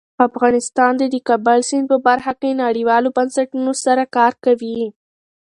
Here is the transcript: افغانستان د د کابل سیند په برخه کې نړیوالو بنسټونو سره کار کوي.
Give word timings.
افغانستان 0.27 0.91
د 0.97 1.03
د 1.13 1.15
کابل 1.27 1.59
سیند 1.69 1.85
په 1.91 1.97
برخه 2.07 2.33
کې 2.39 2.59
نړیوالو 2.63 3.13
بنسټونو 3.17 3.71
سره 3.83 4.03
کار 4.15 4.33
کوي. 4.45 4.79